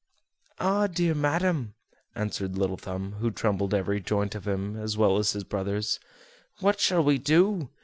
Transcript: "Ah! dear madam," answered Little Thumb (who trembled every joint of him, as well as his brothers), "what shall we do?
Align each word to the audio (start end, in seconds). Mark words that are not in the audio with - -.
"Ah! 0.59 0.87
dear 0.87 1.13
madam," 1.13 1.75
answered 2.15 2.57
Little 2.57 2.75
Thumb 2.75 3.17
(who 3.19 3.29
trembled 3.29 3.71
every 3.71 4.01
joint 4.01 4.33
of 4.33 4.47
him, 4.47 4.75
as 4.75 4.97
well 4.97 5.19
as 5.19 5.33
his 5.33 5.43
brothers), 5.43 5.99
"what 6.59 6.79
shall 6.79 7.03
we 7.03 7.19
do? 7.19 7.69